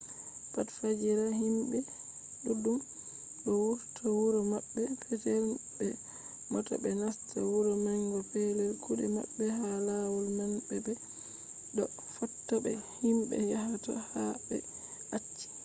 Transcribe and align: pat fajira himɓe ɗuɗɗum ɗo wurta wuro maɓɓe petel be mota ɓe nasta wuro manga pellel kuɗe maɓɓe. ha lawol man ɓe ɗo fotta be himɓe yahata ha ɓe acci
pat 0.53 0.67
fajira 0.79 1.25
himɓe 1.41 1.77
ɗuɗɗum 2.43 2.77
ɗo 3.43 3.51
wurta 3.65 4.03
wuro 4.17 4.39
maɓɓe 4.51 4.81
petel 5.07 5.45
be 5.75 5.87
mota 6.51 6.73
ɓe 6.81 6.89
nasta 7.01 7.37
wuro 7.51 7.71
manga 7.85 8.19
pellel 8.31 8.73
kuɗe 8.83 9.05
maɓɓe. 9.15 9.45
ha 9.57 9.67
lawol 9.87 10.27
man 10.37 10.51
ɓe 10.67 10.75
ɗo 11.75 11.85
fotta 12.15 12.55
be 12.63 12.71
himɓe 12.99 13.35
yahata 13.53 13.93
ha 14.09 14.21
ɓe 14.47 14.57
acci 15.15 15.47